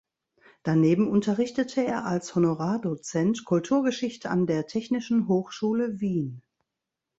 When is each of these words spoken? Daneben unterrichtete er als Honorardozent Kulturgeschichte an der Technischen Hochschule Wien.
Daneben 0.63 1.07
unterrichtete 1.07 1.85
er 1.85 2.05
als 2.07 2.33
Honorardozent 2.33 3.45
Kulturgeschichte 3.45 4.31
an 4.31 4.47
der 4.47 4.65
Technischen 4.65 5.27
Hochschule 5.27 5.99
Wien. 6.01 6.41